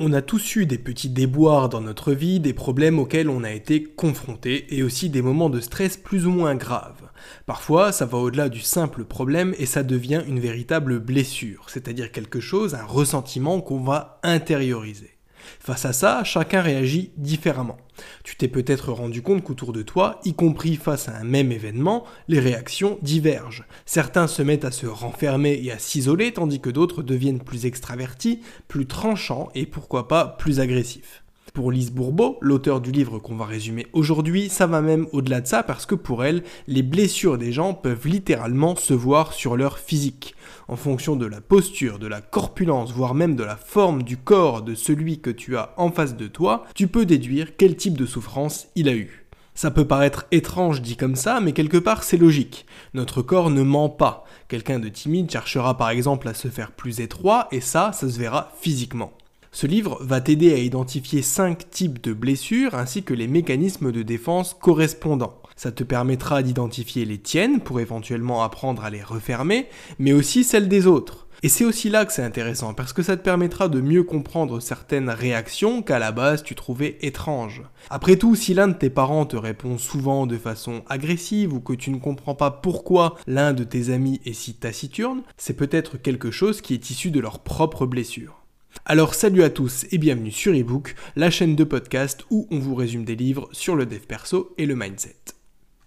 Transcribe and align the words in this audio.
On 0.00 0.12
a 0.12 0.22
tous 0.22 0.54
eu 0.54 0.64
des 0.64 0.78
petits 0.78 1.08
déboires 1.08 1.68
dans 1.68 1.80
notre 1.80 2.12
vie, 2.12 2.38
des 2.38 2.52
problèmes 2.52 3.00
auxquels 3.00 3.28
on 3.28 3.42
a 3.42 3.50
été 3.50 3.82
confronté 3.82 4.72
et 4.76 4.84
aussi 4.84 5.10
des 5.10 5.22
moments 5.22 5.50
de 5.50 5.58
stress 5.58 5.96
plus 5.96 6.24
ou 6.24 6.30
moins 6.30 6.54
graves. 6.54 7.10
Parfois, 7.46 7.90
ça 7.90 8.06
va 8.06 8.18
au-delà 8.18 8.48
du 8.48 8.60
simple 8.60 9.04
problème 9.04 9.56
et 9.58 9.66
ça 9.66 9.82
devient 9.82 10.22
une 10.28 10.38
véritable 10.38 11.00
blessure, 11.00 11.68
c'est-à-dire 11.68 12.12
quelque 12.12 12.38
chose, 12.38 12.76
un 12.76 12.84
ressentiment 12.84 13.60
qu'on 13.60 13.80
va 13.80 14.20
intérioriser. 14.22 15.17
Face 15.60 15.84
à 15.84 15.92
ça, 15.92 16.24
chacun 16.24 16.62
réagit 16.62 17.12
différemment. 17.16 17.76
Tu 18.24 18.36
t'es 18.36 18.48
peut-être 18.48 18.92
rendu 18.92 19.22
compte 19.22 19.42
qu'autour 19.42 19.72
de 19.72 19.82
toi, 19.82 20.20
y 20.24 20.34
compris 20.34 20.76
face 20.76 21.08
à 21.08 21.16
un 21.16 21.24
même 21.24 21.52
événement, 21.52 22.04
les 22.28 22.40
réactions 22.40 22.98
divergent. 23.02 23.64
Certains 23.86 24.26
se 24.26 24.42
mettent 24.42 24.64
à 24.64 24.70
se 24.70 24.86
renfermer 24.86 25.60
et 25.62 25.72
à 25.72 25.78
s'isoler, 25.78 26.32
tandis 26.32 26.60
que 26.60 26.70
d'autres 26.70 27.02
deviennent 27.02 27.42
plus 27.42 27.66
extravertis, 27.66 28.40
plus 28.68 28.86
tranchants 28.86 29.48
et 29.54 29.66
pourquoi 29.66 30.08
pas 30.08 30.26
plus 30.26 30.60
agressifs. 30.60 31.22
Pour 31.54 31.72
Lise 31.72 31.92
Bourbeau, 31.92 32.38
l'auteur 32.40 32.80
du 32.80 32.92
livre 32.92 33.18
qu'on 33.18 33.36
va 33.36 33.46
résumer 33.46 33.86
aujourd'hui, 33.92 34.48
ça 34.48 34.66
va 34.66 34.80
même 34.80 35.06
au-delà 35.12 35.40
de 35.40 35.46
ça 35.46 35.62
parce 35.62 35.86
que 35.86 35.94
pour 35.94 36.24
elle, 36.24 36.42
les 36.66 36.82
blessures 36.82 37.38
des 37.38 37.52
gens 37.52 37.74
peuvent 37.74 38.06
littéralement 38.06 38.76
se 38.76 38.94
voir 38.94 39.32
sur 39.32 39.56
leur 39.56 39.78
physique. 39.78 40.34
En 40.68 40.76
fonction 40.76 41.16
de 41.16 41.26
la 41.26 41.40
posture, 41.40 41.98
de 41.98 42.06
la 42.06 42.20
corpulence, 42.20 42.92
voire 42.92 43.14
même 43.14 43.34
de 43.34 43.44
la 43.44 43.56
forme 43.56 44.02
du 44.02 44.16
corps 44.16 44.62
de 44.62 44.74
celui 44.74 45.20
que 45.20 45.30
tu 45.30 45.56
as 45.56 45.72
en 45.76 45.90
face 45.90 46.16
de 46.16 46.26
toi, 46.26 46.64
tu 46.74 46.86
peux 46.86 47.06
déduire 47.06 47.56
quel 47.56 47.76
type 47.76 47.96
de 47.96 48.06
souffrance 48.06 48.68
il 48.74 48.88
a 48.88 48.94
eu. 48.94 49.26
Ça 49.54 49.70
peut 49.72 49.86
paraître 49.86 50.26
étrange 50.30 50.82
dit 50.82 50.96
comme 50.96 51.16
ça, 51.16 51.40
mais 51.40 51.52
quelque 51.52 51.78
part 51.78 52.04
c'est 52.04 52.16
logique. 52.16 52.66
Notre 52.94 53.22
corps 53.22 53.50
ne 53.50 53.62
ment 53.62 53.88
pas. 53.88 54.24
Quelqu'un 54.46 54.78
de 54.78 54.88
timide 54.88 55.30
cherchera 55.30 55.76
par 55.76 55.90
exemple 55.90 56.28
à 56.28 56.34
se 56.34 56.48
faire 56.48 56.72
plus 56.72 57.00
étroit, 57.00 57.48
et 57.50 57.60
ça, 57.60 57.92
ça 57.92 58.08
se 58.08 58.18
verra 58.18 58.52
physiquement. 58.60 59.12
Ce 59.50 59.66
livre 59.66 59.98
va 60.00 60.20
t'aider 60.20 60.52
à 60.52 60.58
identifier 60.58 61.22
5 61.22 61.70
types 61.70 62.02
de 62.02 62.12
blessures 62.12 62.74
ainsi 62.74 63.02
que 63.02 63.14
les 63.14 63.26
mécanismes 63.26 63.92
de 63.92 64.02
défense 64.02 64.54
correspondants. 64.60 65.40
Ça 65.56 65.72
te 65.72 65.82
permettra 65.82 66.42
d'identifier 66.42 67.04
les 67.04 67.18
tiennes 67.18 67.60
pour 67.60 67.80
éventuellement 67.80 68.44
apprendre 68.44 68.84
à 68.84 68.90
les 68.90 69.02
refermer, 69.02 69.66
mais 69.98 70.12
aussi 70.12 70.44
celles 70.44 70.68
des 70.68 70.86
autres. 70.86 71.26
Et 71.42 71.48
c'est 71.48 71.64
aussi 71.64 71.88
là 71.88 72.04
que 72.04 72.12
c'est 72.12 72.22
intéressant, 72.22 72.74
parce 72.74 72.92
que 72.92 73.02
ça 73.02 73.16
te 73.16 73.22
permettra 73.22 73.68
de 73.68 73.80
mieux 73.80 74.02
comprendre 74.02 74.60
certaines 74.60 75.08
réactions 75.08 75.82
qu'à 75.82 76.00
la 76.00 76.10
base 76.10 76.42
tu 76.42 76.54
trouvais 76.54 76.98
étranges. 77.00 77.62
Après 77.90 78.16
tout, 78.16 78.34
si 78.34 78.54
l'un 78.54 78.68
de 78.68 78.72
tes 78.74 78.90
parents 78.90 79.24
te 79.24 79.36
répond 79.36 79.78
souvent 79.78 80.26
de 80.26 80.36
façon 80.36 80.82
agressive 80.88 81.54
ou 81.54 81.60
que 81.60 81.74
tu 81.74 81.90
ne 81.90 81.98
comprends 81.98 82.34
pas 82.34 82.50
pourquoi 82.50 83.16
l'un 83.26 83.52
de 83.52 83.64
tes 83.64 83.90
amis 83.90 84.20
est 84.24 84.32
si 84.32 84.54
taciturne, 84.54 85.22
c'est 85.36 85.56
peut-être 85.56 85.96
quelque 85.96 86.32
chose 86.32 86.60
qui 86.60 86.74
est 86.74 86.90
issu 86.90 87.12
de 87.12 87.20
leur 87.20 87.38
propre 87.38 87.86
blessure. 87.86 88.42
Alors 88.84 89.14
salut 89.14 89.42
à 89.42 89.50
tous 89.50 89.86
et 89.90 89.98
bienvenue 89.98 90.30
sur 90.30 90.54
eBook, 90.54 90.94
la 91.16 91.30
chaîne 91.30 91.56
de 91.56 91.64
podcast 91.64 92.24
où 92.30 92.46
on 92.50 92.58
vous 92.58 92.74
résume 92.74 93.04
des 93.04 93.16
livres 93.16 93.48
sur 93.52 93.76
le 93.76 93.86
dev 93.86 94.00
perso 94.00 94.54
et 94.58 94.66
le 94.66 94.76
mindset. 94.76 95.16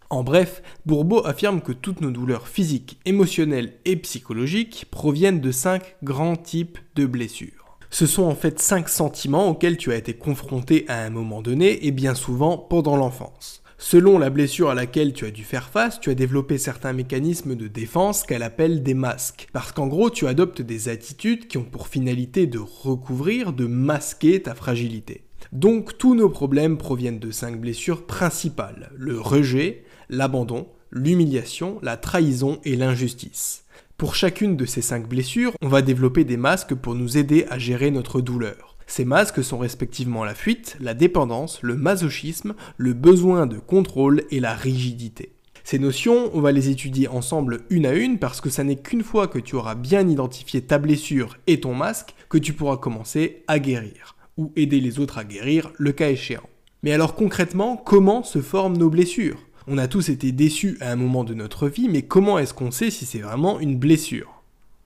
En 0.10 0.24
bref, 0.24 0.62
Bourbeau 0.86 1.26
affirme 1.26 1.62
que 1.62 1.72
toutes 1.72 2.02
nos 2.02 2.12
douleurs 2.12 2.48
physiques, 2.48 3.00
émotionnelles 3.06 3.74
et 3.86 3.96
psychologiques 3.96 4.86
proviennent 4.92 5.42
de 5.42 5.52
cinq 5.52 5.96
grands 6.04 6.36
types 6.36 6.80
de 6.96 7.06
blessures. 7.06 7.78
Ce 7.90 8.06
sont 8.06 8.24
en 8.24 8.36
fait 8.36 8.60
cinq 8.60 8.90
sentiments 8.90 9.50
auxquels 9.50 9.78
tu 9.78 9.92
as 9.92 9.98
été 9.98 10.14
confronté 10.14 10.86
à 10.88 11.04
un 11.04 11.10
moment 11.10 11.42
donné 11.42 11.86
et 11.86 11.92
bien 11.92 12.16
souvent 12.16 12.58
pendant 12.58 12.98
l'enfance. 12.98 13.61
Selon 13.84 14.20
la 14.20 14.30
blessure 14.30 14.70
à 14.70 14.76
laquelle 14.76 15.12
tu 15.12 15.26
as 15.26 15.32
dû 15.32 15.44
faire 15.44 15.70
face, 15.70 16.00
tu 16.00 16.12
as 16.12 16.14
développé 16.14 16.60
certains 16.60 16.94
mécanismes 16.94 17.56
de 17.56 17.68
défense 17.68 18.22
qu'elle 18.22 18.44
appelle 18.44 18.84
des 18.84 18.94
masques. 18.94 19.48
Parce 19.54 19.72
qu'en 19.72 19.88
gros, 19.88 20.12
tu 20.12 20.28
adoptes 20.28 20.62
des 20.62 20.88
attitudes 20.88 21.48
qui 21.48 21.58
ont 21.58 21.64
pour 21.64 21.88
finalité 21.88 22.46
de 22.46 22.60
recouvrir, 22.60 23.54
de 23.54 23.66
masquer 23.66 24.44
ta 24.44 24.54
fragilité. 24.54 25.24
Donc 25.52 25.98
tous 25.98 26.14
nos 26.14 26.30
problèmes 26.30 26.78
proviennent 26.78 27.20
de 27.20 27.32
cinq 27.32 27.60
blessures 27.60 28.06
principales. 28.06 28.92
Le 28.96 29.20
rejet, 29.20 29.84
l'abandon, 30.10 30.68
l'humiliation, 30.92 31.80
la 31.82 31.98
trahison 31.98 32.60
et 32.64 32.76
l'injustice. 32.76 33.66
Pour 33.98 34.14
chacune 34.14 34.58
de 34.58 34.66
ces 34.66 34.84
cinq 34.84 35.10
blessures, 35.10 35.54
on 35.60 35.68
va 35.68 35.82
développer 35.82 36.24
des 36.24 36.38
masques 36.38 36.76
pour 36.76 36.94
nous 36.94 37.18
aider 37.18 37.48
à 37.50 37.58
gérer 37.58 37.90
notre 37.90 38.22
douleur. 38.22 38.71
Ces 38.92 39.06
masques 39.06 39.42
sont 39.42 39.58
respectivement 39.58 40.26
la 40.26 40.36
fuite, 40.36 40.76
la 40.82 40.94
dépendance, 40.94 41.60
le 41.62 41.78
masochisme, 41.78 42.56
le 42.76 42.92
besoin 42.92 43.48
de 43.48 43.58
contrôle 43.58 44.24
et 44.32 44.42
la 44.42 44.54
rigidité. 44.54 45.32
Ces 45.64 45.80
notions, 45.80 46.30
on 46.34 46.42
va 46.42 46.52
les 46.52 46.68
étudier 46.68 47.08
ensemble 47.08 47.62
une 47.70 47.86
à 47.86 47.94
une 47.94 48.20
parce 48.20 48.42
que 48.42 48.50
ça 48.50 48.66
n'est 48.66 48.82
qu'une 48.82 49.06
fois 49.06 49.30
que 49.30 49.40
tu 49.40 49.56
auras 49.56 49.76
bien 49.76 50.10
identifié 50.10 50.60
ta 50.60 50.78
blessure 50.78 51.38
et 51.48 51.62
ton 51.62 51.74
masque 51.74 52.16
que 52.28 52.38
tu 52.38 52.52
pourras 52.52 52.76
commencer 52.76 53.46
à 53.48 53.60
guérir, 53.60 54.18
ou 54.36 54.52
aider 54.58 54.82
les 54.82 55.00
autres 55.00 55.20
à 55.20 55.24
guérir 55.24 55.72
le 55.78 55.94
cas 55.94 56.10
échéant. 56.10 56.50
Mais 56.84 56.92
alors 56.92 57.16
concrètement, 57.16 57.78
comment 57.78 58.24
se 58.24 58.42
forment 58.42 58.76
nos 58.76 58.90
blessures? 58.90 59.40
On 59.68 59.78
a 59.78 59.88
tous 59.88 60.10
été 60.10 60.34
déçus 60.34 60.78
à 60.82 60.92
un 60.92 60.98
moment 60.98 61.24
de 61.24 61.34
notre 61.34 61.70
vie, 61.70 61.88
mais 61.88 62.02
comment 62.02 62.40
est-ce 62.40 62.54
qu'on 62.54 62.72
sait 62.72 62.92
si 62.92 63.06
c'est 63.06 63.20
vraiment 63.20 63.62
une 63.62 63.78
blessure? 63.78 64.41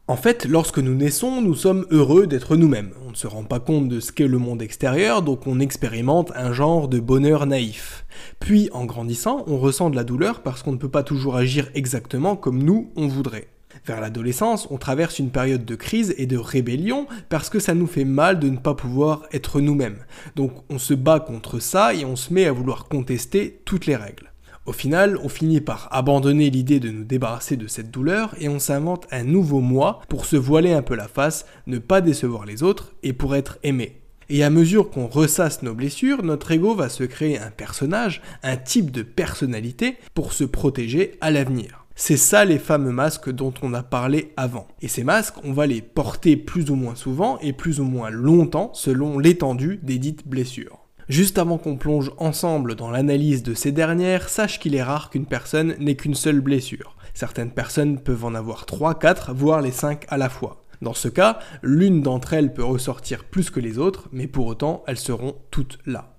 En 0.07 0.17
fait, 0.17 0.45
lorsque 0.45 0.77
nous 0.77 0.93
naissons, 0.93 1.41
nous 1.41 1.55
sommes 1.55 1.87
heureux 1.89 2.27
d'être 2.27 2.55
nous-mêmes. 2.55 2.91
On 3.07 3.09
ne 3.09 3.15
se 3.15 3.25
rend 3.25 3.43
pas 3.43 3.59
compte 3.59 3.89
de 3.89 3.99
ce 3.99 4.11
qu'est 4.11 4.27
le 4.27 4.37
monde 4.37 4.61
extérieur, 4.61 5.23
donc 5.23 5.47
on 5.47 5.59
expérimente 5.59 6.31
un 6.35 6.53
genre 6.53 6.87
de 6.87 6.99
bonheur 6.99 7.47
naïf. 7.47 8.05
Puis, 8.39 8.69
en 8.71 8.85
grandissant, 8.85 9.43
on 9.47 9.57
ressent 9.57 9.89
de 9.89 9.95
la 9.95 10.03
douleur 10.03 10.43
parce 10.43 10.61
qu'on 10.61 10.73
ne 10.73 10.77
peut 10.77 10.89
pas 10.89 11.01
toujours 11.01 11.35
agir 11.35 11.71
exactement 11.73 12.35
comme 12.35 12.61
nous, 12.61 12.91
on 12.95 13.07
voudrait. 13.07 13.47
Vers 13.87 13.99
l'adolescence, 13.99 14.67
on 14.69 14.77
traverse 14.77 15.17
une 15.17 15.31
période 15.31 15.65
de 15.65 15.75
crise 15.75 16.13
et 16.19 16.27
de 16.27 16.37
rébellion 16.37 17.07
parce 17.29 17.49
que 17.49 17.59
ça 17.59 17.73
nous 17.73 17.87
fait 17.87 18.05
mal 18.05 18.39
de 18.39 18.49
ne 18.49 18.57
pas 18.57 18.75
pouvoir 18.75 19.23
être 19.33 19.59
nous-mêmes. 19.59 20.05
Donc 20.35 20.51
on 20.69 20.77
se 20.77 20.93
bat 20.93 21.19
contre 21.19 21.59
ça 21.59 21.95
et 21.95 22.05
on 22.05 22.15
se 22.15 22.31
met 22.31 22.45
à 22.45 22.51
vouloir 22.51 22.87
contester 22.87 23.59
toutes 23.65 23.87
les 23.87 23.95
règles. 23.95 24.31
Au 24.65 24.73
final, 24.73 25.19
on 25.23 25.29
finit 25.29 25.61
par 25.61 25.87
abandonner 25.91 26.49
l'idée 26.49 26.79
de 26.79 26.89
nous 26.89 27.03
débarrasser 27.03 27.55
de 27.55 27.67
cette 27.67 27.91
douleur 27.91 28.33
et 28.39 28.49
on 28.49 28.57
s'invente 28.57 29.05
un 29.11 29.23
nouveau 29.23 29.59
moi 29.61 30.01
pour 30.09 30.25
se 30.25 30.35
voiler 30.35 30.73
un 30.73 30.81
peu 30.81 30.95
la 30.95 31.07
face, 31.07 31.45
ne 31.67 31.77
pas 31.77 32.01
décevoir 32.01 32.45
les 32.45 32.63
autres 32.63 32.95
et 33.03 33.13
pour 33.13 33.35
être 33.35 33.59
aimé. 33.61 34.01
Et 34.27 34.43
à 34.43 34.49
mesure 34.49 34.89
qu'on 34.89 35.05
ressasse 35.05 35.61
nos 35.61 35.75
blessures, 35.75 36.23
notre 36.23 36.51
ego 36.51 36.73
va 36.73 36.89
se 36.89 37.03
créer 37.03 37.37
un 37.37 37.51
personnage, 37.51 38.23
un 38.41 38.57
type 38.57 38.89
de 38.89 39.03
personnalité 39.03 39.97
pour 40.15 40.33
se 40.33 40.43
protéger 40.43 41.15
à 41.21 41.29
l'avenir. 41.29 41.85
C'est 41.95 42.17
ça 42.17 42.43
les 42.43 42.57
fameux 42.57 42.91
masques 42.91 43.29
dont 43.29 43.53
on 43.61 43.73
a 43.75 43.83
parlé 43.83 44.33
avant. 44.35 44.67
Et 44.81 44.87
ces 44.87 45.03
masques, 45.03 45.35
on 45.43 45.53
va 45.53 45.67
les 45.67 45.81
porter 45.81 46.37
plus 46.37 46.71
ou 46.71 46.75
moins 46.75 46.95
souvent 46.95 47.37
et 47.39 47.53
plus 47.53 47.79
ou 47.79 47.85
moins 47.85 48.09
longtemps 48.09 48.71
selon 48.73 49.19
l'étendue 49.19 49.79
des 49.83 49.99
dites 49.99 50.27
blessures. 50.27 50.84
Juste 51.07 51.37
avant 51.37 51.59
qu'on 51.59 51.77
plonge 51.77 52.11
ensemble 52.17 52.73
dans 52.73 52.89
l'analyse 52.89 53.43
de 53.43 53.53
ces 53.53 53.71
dernières, 53.71 54.27
sache 54.27 54.59
qu'il 54.59 54.73
est 54.73 54.81
rare 54.81 55.11
qu'une 55.11 55.27
personne 55.27 55.75
n'ait 55.77 55.95
qu'une 55.95 56.15
seule 56.15 56.41
blessure. 56.41 56.95
Certaines 57.13 57.51
personnes 57.51 57.99
peuvent 57.99 58.25
en 58.25 58.33
avoir 58.33 58.65
3, 58.65 58.97
4, 58.97 59.31
voire 59.33 59.61
les 59.61 59.71
5 59.71 60.05
à 60.09 60.17
la 60.17 60.29
fois. 60.29 60.63
Dans 60.81 60.95
ce 60.95 61.07
cas, 61.07 61.37
l'une 61.61 62.01
d'entre 62.01 62.33
elles 62.33 62.53
peut 62.53 62.63
ressortir 62.63 63.23
plus 63.23 63.51
que 63.51 63.59
les 63.59 63.77
autres, 63.77 64.09
mais 64.11 64.25
pour 64.25 64.47
autant, 64.47 64.83
elles 64.87 64.97
seront 64.97 65.35
toutes 65.51 65.77
là. 65.85 66.15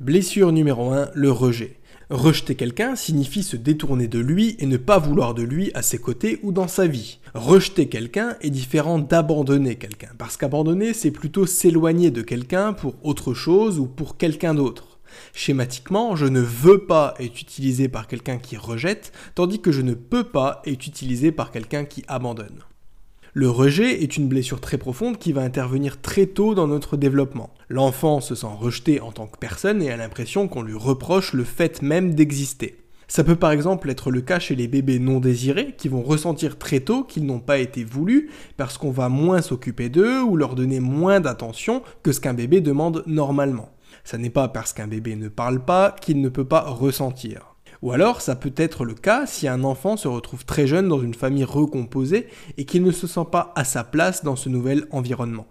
Blessure 0.00 0.50
numéro 0.50 0.90
1, 0.90 1.10
le 1.14 1.30
rejet. 1.30 1.78
Rejeter 2.10 2.54
quelqu'un 2.54 2.96
signifie 2.96 3.42
se 3.42 3.58
détourner 3.58 4.08
de 4.08 4.18
lui 4.18 4.56
et 4.60 4.64
ne 4.64 4.78
pas 4.78 4.98
vouloir 4.98 5.34
de 5.34 5.42
lui 5.42 5.70
à 5.74 5.82
ses 5.82 5.98
côtés 5.98 6.40
ou 6.42 6.52
dans 6.52 6.66
sa 6.66 6.86
vie. 6.86 7.18
Rejeter 7.34 7.90
quelqu'un 7.90 8.36
est 8.40 8.48
différent 8.48 8.98
d'abandonner 8.98 9.76
quelqu'un, 9.76 10.08
parce 10.16 10.38
qu'abandonner 10.38 10.94
c'est 10.94 11.10
plutôt 11.10 11.44
s'éloigner 11.44 12.10
de 12.10 12.22
quelqu'un 12.22 12.72
pour 12.72 12.94
autre 13.02 13.34
chose 13.34 13.78
ou 13.78 13.84
pour 13.84 14.16
quelqu'un 14.16 14.54
d'autre. 14.54 15.00
Schématiquement, 15.34 16.16
je 16.16 16.24
ne 16.24 16.40
veux 16.40 16.86
pas 16.86 17.12
être 17.18 17.42
utilisé 17.42 17.88
par 17.88 18.06
quelqu'un 18.06 18.38
qui 18.38 18.56
rejette, 18.56 19.12
tandis 19.34 19.60
que 19.60 19.72
je 19.72 19.82
ne 19.82 19.92
peux 19.92 20.24
pas 20.24 20.62
être 20.64 20.86
utilisé 20.86 21.30
par 21.30 21.50
quelqu'un 21.50 21.84
qui 21.84 22.04
abandonne. 22.08 22.64
Le 23.38 23.48
rejet 23.48 24.02
est 24.02 24.16
une 24.16 24.26
blessure 24.26 24.60
très 24.60 24.78
profonde 24.78 25.16
qui 25.16 25.32
va 25.32 25.42
intervenir 25.42 26.00
très 26.00 26.26
tôt 26.26 26.56
dans 26.56 26.66
notre 26.66 26.96
développement. 26.96 27.50
L'enfant 27.68 28.20
se 28.20 28.34
sent 28.34 28.48
rejeté 28.58 29.00
en 29.00 29.12
tant 29.12 29.28
que 29.28 29.38
personne 29.38 29.80
et 29.80 29.92
a 29.92 29.96
l'impression 29.96 30.48
qu'on 30.48 30.62
lui 30.62 30.74
reproche 30.74 31.34
le 31.34 31.44
fait 31.44 31.80
même 31.80 32.16
d'exister. 32.16 32.78
Ça 33.06 33.22
peut 33.22 33.36
par 33.36 33.52
exemple 33.52 33.90
être 33.90 34.10
le 34.10 34.22
cas 34.22 34.40
chez 34.40 34.56
les 34.56 34.66
bébés 34.66 34.98
non 34.98 35.20
désirés 35.20 35.76
qui 35.78 35.86
vont 35.86 36.02
ressentir 36.02 36.58
très 36.58 36.80
tôt 36.80 37.04
qu'ils 37.04 37.26
n'ont 37.26 37.38
pas 37.38 37.58
été 37.58 37.84
voulus 37.84 38.28
parce 38.56 38.76
qu'on 38.76 38.90
va 38.90 39.08
moins 39.08 39.40
s'occuper 39.40 39.88
d'eux 39.88 40.20
ou 40.20 40.36
leur 40.36 40.56
donner 40.56 40.80
moins 40.80 41.20
d'attention 41.20 41.84
que 42.02 42.10
ce 42.10 42.18
qu'un 42.20 42.34
bébé 42.34 42.60
demande 42.60 43.04
normalement. 43.06 43.70
Ça 44.02 44.18
n'est 44.18 44.30
pas 44.30 44.48
parce 44.48 44.72
qu'un 44.72 44.88
bébé 44.88 45.14
ne 45.14 45.28
parle 45.28 45.64
pas 45.64 45.94
qu'il 46.00 46.20
ne 46.20 46.28
peut 46.28 46.44
pas 46.44 46.62
ressentir. 46.62 47.47
Ou 47.82 47.92
alors, 47.92 48.20
ça 48.20 48.34
peut 48.34 48.54
être 48.56 48.84
le 48.84 48.94
cas 48.94 49.26
si 49.26 49.46
un 49.46 49.62
enfant 49.64 49.96
se 49.96 50.08
retrouve 50.08 50.44
très 50.44 50.66
jeune 50.66 50.88
dans 50.88 51.00
une 51.00 51.14
famille 51.14 51.44
recomposée 51.44 52.28
et 52.56 52.64
qu'il 52.64 52.82
ne 52.82 52.90
se 52.90 53.06
sent 53.06 53.26
pas 53.30 53.52
à 53.54 53.64
sa 53.64 53.84
place 53.84 54.24
dans 54.24 54.36
ce 54.36 54.48
nouvel 54.48 54.86
environnement. 54.90 55.46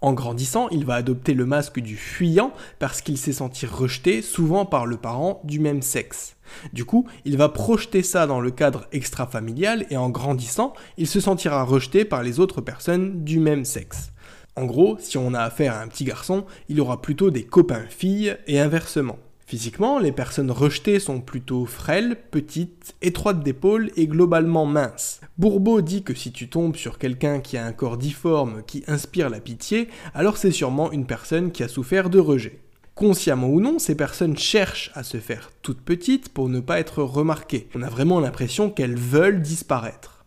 En 0.00 0.12
grandissant, 0.12 0.68
il 0.68 0.84
va 0.84 0.94
adopter 0.94 1.34
le 1.34 1.44
masque 1.44 1.80
du 1.80 1.96
fuyant 1.96 2.52
parce 2.78 3.02
qu'il 3.02 3.18
s'est 3.18 3.32
senti 3.32 3.66
rejeté 3.66 4.22
souvent 4.22 4.64
par 4.64 4.86
le 4.86 4.96
parent 4.96 5.40
du 5.42 5.58
même 5.58 5.82
sexe. 5.82 6.36
Du 6.72 6.84
coup, 6.84 7.06
il 7.24 7.36
va 7.36 7.48
projeter 7.48 8.04
ça 8.04 8.26
dans 8.26 8.40
le 8.40 8.52
cadre 8.52 8.86
extra-familial 8.92 9.86
et 9.90 9.96
en 9.96 10.08
grandissant, 10.08 10.72
il 10.98 11.08
se 11.08 11.20
sentira 11.20 11.64
rejeté 11.64 12.04
par 12.04 12.22
les 12.22 12.38
autres 12.38 12.60
personnes 12.60 13.24
du 13.24 13.40
même 13.40 13.64
sexe. 13.64 14.12
En 14.54 14.66
gros, 14.66 14.96
si 15.00 15.18
on 15.18 15.34
a 15.34 15.40
affaire 15.40 15.74
à 15.74 15.82
un 15.82 15.88
petit 15.88 16.04
garçon, 16.04 16.44
il 16.68 16.80
aura 16.80 17.02
plutôt 17.02 17.30
des 17.30 17.44
copains 17.44 17.86
filles 17.88 18.36
et 18.46 18.60
inversement. 18.60 19.18
Physiquement, 19.48 19.98
les 19.98 20.12
personnes 20.12 20.50
rejetées 20.50 21.00
sont 21.00 21.22
plutôt 21.22 21.64
frêles, 21.64 22.18
petites, 22.30 22.94
étroites 23.00 23.42
d'épaule 23.42 23.90
et 23.96 24.06
globalement 24.06 24.66
minces. 24.66 25.22
Bourbeau 25.38 25.80
dit 25.80 26.02
que 26.02 26.12
si 26.12 26.32
tu 26.32 26.50
tombes 26.50 26.76
sur 26.76 26.98
quelqu'un 26.98 27.40
qui 27.40 27.56
a 27.56 27.64
un 27.64 27.72
corps 27.72 27.96
difforme 27.96 28.62
qui 28.66 28.84
inspire 28.88 29.30
la 29.30 29.40
pitié, 29.40 29.88
alors 30.12 30.36
c'est 30.36 30.50
sûrement 30.50 30.92
une 30.92 31.06
personne 31.06 31.50
qui 31.50 31.62
a 31.62 31.68
souffert 31.68 32.10
de 32.10 32.18
rejet. 32.18 32.60
Consciemment 32.94 33.48
ou 33.48 33.62
non, 33.62 33.78
ces 33.78 33.94
personnes 33.94 34.36
cherchent 34.36 34.90
à 34.92 35.02
se 35.02 35.16
faire 35.16 35.50
toutes 35.62 35.80
petites 35.80 36.28
pour 36.28 36.50
ne 36.50 36.60
pas 36.60 36.78
être 36.78 37.02
remarquées. 37.02 37.70
On 37.74 37.80
a 37.80 37.88
vraiment 37.88 38.20
l'impression 38.20 38.68
qu'elles 38.68 38.98
veulent 38.98 39.40
disparaître. 39.40 40.17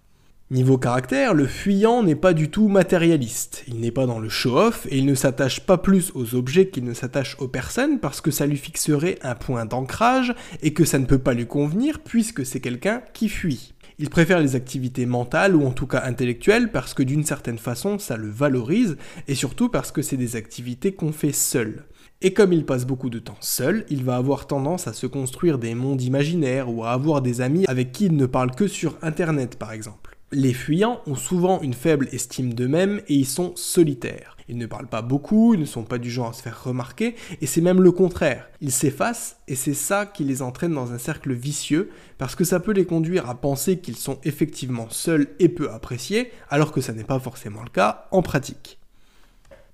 Niveau 0.51 0.77
caractère, 0.77 1.33
le 1.33 1.47
fuyant 1.47 2.03
n'est 2.03 2.13
pas 2.13 2.33
du 2.33 2.49
tout 2.51 2.67
matérialiste. 2.67 3.63
Il 3.69 3.79
n'est 3.79 3.89
pas 3.89 4.05
dans 4.05 4.19
le 4.19 4.27
show-off 4.27 4.85
et 4.89 4.97
il 4.97 5.05
ne 5.05 5.15
s'attache 5.15 5.61
pas 5.61 5.77
plus 5.77 6.11
aux 6.13 6.35
objets 6.35 6.67
qu'il 6.67 6.83
ne 6.83 6.93
s'attache 6.93 7.37
aux 7.39 7.47
personnes 7.47 8.01
parce 8.01 8.19
que 8.19 8.31
ça 8.31 8.45
lui 8.45 8.57
fixerait 8.57 9.17
un 9.21 9.33
point 9.33 9.65
d'ancrage 9.65 10.35
et 10.61 10.73
que 10.73 10.83
ça 10.83 10.99
ne 10.99 11.05
peut 11.05 11.19
pas 11.19 11.33
lui 11.33 11.47
convenir 11.47 11.99
puisque 11.99 12.45
c'est 12.45 12.59
quelqu'un 12.59 13.01
qui 13.13 13.29
fuit. 13.29 13.73
Il 13.97 14.09
préfère 14.09 14.41
les 14.41 14.57
activités 14.57 15.05
mentales 15.05 15.55
ou 15.55 15.65
en 15.65 15.71
tout 15.71 15.87
cas 15.87 16.03
intellectuelles 16.03 16.69
parce 16.69 16.93
que 16.93 17.03
d'une 17.03 17.23
certaine 17.23 17.57
façon 17.57 17.97
ça 17.97 18.17
le 18.17 18.29
valorise 18.29 18.97
et 19.29 19.35
surtout 19.35 19.69
parce 19.69 19.93
que 19.93 20.01
c'est 20.01 20.17
des 20.17 20.35
activités 20.35 20.91
qu'on 20.91 21.13
fait 21.13 21.31
seul. 21.31 21.85
Et 22.21 22.33
comme 22.33 22.51
il 22.51 22.65
passe 22.65 22.85
beaucoup 22.85 23.09
de 23.09 23.19
temps 23.19 23.37
seul, 23.39 23.85
il 23.89 24.03
va 24.03 24.17
avoir 24.17 24.47
tendance 24.47 24.85
à 24.89 24.91
se 24.91 25.07
construire 25.07 25.59
des 25.59 25.75
mondes 25.75 26.01
imaginaires 26.01 26.69
ou 26.69 26.83
à 26.83 26.91
avoir 26.91 27.21
des 27.21 27.39
amis 27.39 27.63
avec 27.69 27.93
qui 27.93 28.07
il 28.07 28.17
ne 28.17 28.25
parle 28.25 28.51
que 28.51 28.67
sur 28.67 28.97
Internet 29.01 29.57
par 29.57 29.71
exemple. 29.71 30.17
Les 30.33 30.53
fuyants 30.53 31.01
ont 31.07 31.15
souvent 31.15 31.59
une 31.59 31.73
faible 31.73 32.07
estime 32.13 32.53
d'eux-mêmes 32.53 33.01
et 33.09 33.15
ils 33.15 33.27
sont 33.27 33.51
solitaires. 33.57 34.37
Ils 34.47 34.57
ne 34.57 34.65
parlent 34.65 34.87
pas 34.87 35.01
beaucoup, 35.01 35.53
ils 35.53 35.59
ne 35.59 35.65
sont 35.65 35.83
pas 35.83 35.97
du 35.97 36.09
genre 36.09 36.29
à 36.29 36.33
se 36.33 36.41
faire 36.41 36.63
remarquer, 36.63 37.15
et 37.41 37.45
c'est 37.45 37.59
même 37.59 37.81
le 37.81 37.91
contraire. 37.91 38.49
Ils 38.61 38.71
s'effacent, 38.71 39.37
et 39.49 39.55
c'est 39.55 39.73
ça 39.73 40.05
qui 40.05 40.23
les 40.23 40.41
entraîne 40.41 40.73
dans 40.73 40.93
un 40.93 40.97
cercle 40.97 41.33
vicieux, 41.33 41.89
parce 42.17 42.35
que 42.35 42.45
ça 42.45 42.61
peut 42.61 42.71
les 42.71 42.85
conduire 42.85 43.29
à 43.29 43.35
penser 43.35 43.79
qu'ils 43.79 43.97
sont 43.97 44.19
effectivement 44.23 44.87
seuls 44.89 45.27
et 45.39 45.49
peu 45.49 45.69
appréciés, 45.69 46.31
alors 46.49 46.71
que 46.71 46.79
ça 46.79 46.93
n'est 46.93 47.03
pas 47.03 47.19
forcément 47.19 47.63
le 47.63 47.69
cas 47.69 48.07
en 48.11 48.21
pratique. 48.21 48.79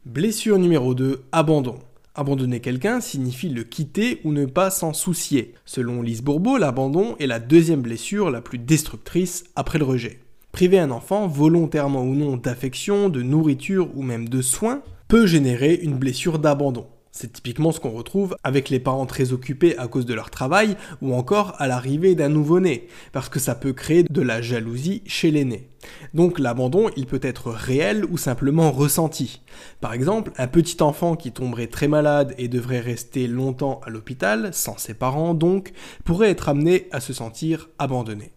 Blessure 0.08 0.58
numéro 0.58 0.96
2, 0.96 1.24
abandon. 1.34 1.78
Abandonner 2.16 2.62
quelqu'un 2.62 3.00
signifie 3.00 3.50
le 3.50 3.64
quitter 3.64 4.22
ou 4.24 4.32
ne 4.32 4.46
pas 4.46 4.72
s'en 4.72 4.94
soucier. 4.94 5.54
Selon 5.66 6.02
Lise 6.02 6.24
Bourbeau, 6.24 6.58
l'abandon 6.58 7.16
est 7.20 7.28
la 7.28 7.40
deuxième 7.40 7.84
blessure 7.84 8.32
la 8.32 8.42
plus 8.42 8.58
destructrice 8.58 9.44
après 9.56 9.78
le 9.78 9.86
rejet. 9.86 10.20
Priver 10.58 10.80
un 10.80 10.90
enfant, 10.90 11.28
volontairement 11.28 12.02
ou 12.02 12.16
non, 12.16 12.36
d'affection, 12.36 13.10
de 13.10 13.22
nourriture 13.22 13.96
ou 13.96 14.02
même 14.02 14.28
de 14.28 14.42
soins, 14.42 14.82
peut 15.08 15.28
générer 15.28 15.76
une 15.76 15.94
blessure 15.94 16.40
d'abandon. 16.40 16.88
C'est 17.12 17.32
typiquement 17.32 17.72
ce 17.72 17.80
qu'on 17.80 17.92
retrouve 17.92 18.36
avec 18.44 18.72
les 18.72 18.80
parents 18.80 19.06
très 19.06 19.34
occupés 19.34 19.78
à 19.78 19.88
cause 19.88 20.08
de 20.08 20.16
leur 20.16 20.32
travail 20.32 20.76
ou 21.04 21.14
encore 21.14 21.54
à 21.60 21.68
l'arrivée 21.68 22.16
d'un 22.16 22.30
nouveau-né, 22.30 22.88
parce 23.12 23.30
que 23.30 23.38
ça 23.38 23.54
peut 23.54 23.72
créer 23.72 24.02
de 24.02 24.22
la 24.24 24.42
jalousie 24.42 25.04
chez 25.06 25.30
l'aîné. 25.30 25.70
Donc 26.16 26.40
l'abandon, 26.40 26.90
il 26.98 27.06
peut 27.06 27.20
être 27.22 27.52
réel 27.52 28.04
ou 28.06 28.18
simplement 28.18 28.72
ressenti. 28.72 29.44
Par 29.80 29.94
exemple, 29.94 30.32
un 30.40 30.48
petit 30.48 30.82
enfant 30.82 31.16
qui 31.16 31.32
tomberait 31.32 31.68
très 31.68 31.88
malade 31.88 32.34
et 32.40 32.48
devrait 32.48 32.80
rester 32.80 33.28
longtemps 33.28 33.80
à 33.86 33.92
l'hôpital, 33.92 34.50
sans 34.54 34.80
ses 34.80 34.96
parents 34.96 35.36
donc, 35.36 35.72
pourrait 36.04 36.32
être 36.32 36.50
amené 36.50 36.88
à 36.92 37.00
se 37.00 37.14
sentir 37.14 37.70
abandonné. 37.78 38.32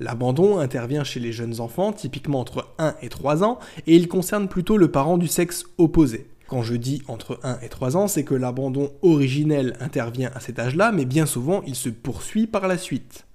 L'abandon 0.00 0.58
intervient 0.58 1.04
chez 1.04 1.20
les 1.20 1.32
jeunes 1.32 1.60
enfants, 1.60 1.92
typiquement 1.92 2.40
entre 2.40 2.68
1 2.78 2.94
et 3.02 3.08
3 3.08 3.44
ans, 3.44 3.58
et 3.86 3.96
il 3.96 4.08
concerne 4.08 4.48
plutôt 4.48 4.76
le 4.76 4.90
parent 4.90 5.18
du 5.18 5.28
sexe 5.28 5.64
opposé. 5.78 6.28
Quand 6.48 6.62
je 6.62 6.74
dis 6.74 7.02
entre 7.08 7.40
1 7.42 7.60
et 7.62 7.68
3 7.68 7.96
ans, 7.96 8.08
c'est 8.08 8.24
que 8.24 8.34
l'abandon 8.34 8.92
originel 9.02 9.76
intervient 9.80 10.30
à 10.34 10.40
cet 10.40 10.58
âge-là, 10.58 10.92
mais 10.92 11.04
bien 11.04 11.24
souvent 11.24 11.62
il 11.66 11.74
se 11.74 11.88
poursuit 11.88 12.46
par 12.46 12.68
la 12.68 12.76
suite. 12.76 13.26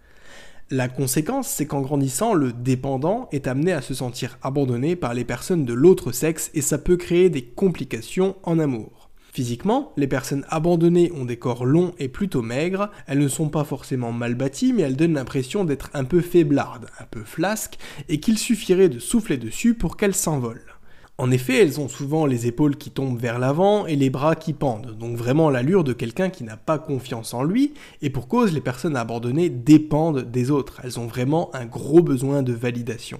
La 0.69 0.89
conséquence, 0.89 1.47
c'est 1.47 1.65
qu'en 1.65 1.79
grandissant, 1.79 2.33
le 2.33 2.51
dépendant 2.51 3.29
est 3.31 3.47
amené 3.47 3.71
à 3.71 3.81
se 3.81 3.93
sentir 3.93 4.37
abandonné 4.43 4.97
par 4.97 5.13
les 5.13 5.23
personnes 5.23 5.63
de 5.63 5.73
l'autre 5.73 6.11
sexe 6.11 6.51
et 6.53 6.61
ça 6.61 6.77
peut 6.77 6.97
créer 6.97 7.29
des 7.29 7.45
complications 7.45 8.35
en 8.43 8.59
amour. 8.59 9.06
Physiquement, 9.37 9.93
les 9.97 10.07
personnes 10.07 10.47
abandonnées 10.49 11.11
ont 11.11 11.23
des 11.23 11.37
corps 11.37 11.63
longs 11.63 11.93
et 11.99 12.07
plutôt 12.07 12.41
maigres, 12.41 12.89
elles 13.05 13.19
ne 13.19 13.27
sont 13.27 13.49
pas 13.49 13.65
forcément 13.65 14.11
mal 14.11 14.33
bâties, 14.33 14.73
mais 14.73 14.81
elles 14.81 14.95
donnent 14.95 15.13
l'impression 15.13 15.63
d'être 15.63 15.91
un 15.93 16.05
peu 16.05 16.21
faiblardes, 16.21 16.87
un 16.99 17.03
peu 17.03 17.21
flasques, 17.23 17.77
et 18.09 18.19
qu'il 18.19 18.39
suffirait 18.39 18.89
de 18.89 18.97
souffler 18.97 19.37
dessus 19.37 19.75
pour 19.75 19.95
qu'elles 19.95 20.15
s'envolent. 20.15 20.75
En 21.19 21.29
effet, 21.29 21.61
elles 21.61 21.79
ont 21.79 21.87
souvent 21.87 22.25
les 22.25 22.47
épaules 22.47 22.77
qui 22.77 22.89
tombent 22.89 23.19
vers 23.19 23.37
l'avant 23.37 23.85
et 23.85 23.95
les 23.95 24.09
bras 24.09 24.33
qui 24.33 24.53
pendent, 24.53 24.97
donc 24.97 25.15
vraiment 25.15 25.51
l'allure 25.51 25.83
de 25.83 25.93
quelqu'un 25.93 26.31
qui 26.31 26.43
n'a 26.43 26.57
pas 26.57 26.79
confiance 26.79 27.35
en 27.35 27.43
lui, 27.43 27.75
et 28.01 28.09
pour 28.09 28.27
cause, 28.27 28.53
les 28.53 28.59
personnes 28.59 28.95
abandonnées 28.95 29.51
dépendent 29.51 30.31
des 30.31 30.49
autres, 30.49 30.81
elles 30.83 30.99
ont 30.99 31.05
vraiment 31.05 31.53
un 31.53 31.67
gros 31.67 32.01
besoin 32.01 32.41
de 32.41 32.53
validation. 32.53 33.19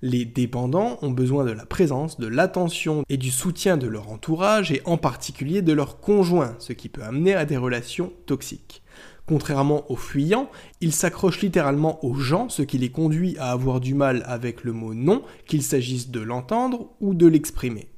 Les 0.00 0.24
dépendants 0.24 0.98
ont 1.02 1.10
besoin 1.10 1.44
de 1.44 1.50
la 1.50 1.66
présence, 1.66 2.20
de 2.20 2.28
l'attention 2.28 3.02
et 3.08 3.16
du 3.16 3.32
soutien 3.32 3.76
de 3.76 3.88
leur 3.88 4.10
entourage 4.10 4.70
et 4.70 4.80
en 4.84 4.96
particulier 4.96 5.60
de 5.60 5.72
leur 5.72 5.98
conjoint, 6.00 6.54
ce 6.60 6.72
qui 6.72 6.88
peut 6.88 7.02
amener 7.02 7.34
à 7.34 7.44
des 7.44 7.56
relations 7.56 8.12
toxiques. 8.26 8.82
Contrairement 9.26 9.90
aux 9.90 9.96
fuyants, 9.96 10.50
ils 10.80 10.92
s'accrochent 10.92 11.40
littéralement 11.40 12.02
aux 12.04 12.14
gens, 12.14 12.48
ce 12.48 12.62
qui 12.62 12.78
les 12.78 12.90
conduit 12.90 13.36
à 13.38 13.50
avoir 13.50 13.80
du 13.80 13.94
mal 13.94 14.22
avec 14.26 14.62
le 14.62 14.72
mot 14.72 14.94
non, 14.94 15.22
qu'il 15.46 15.64
s'agisse 15.64 16.10
de 16.10 16.20
l'entendre 16.20 16.90
ou 17.00 17.12
de 17.12 17.26
l'exprimer. 17.26 17.88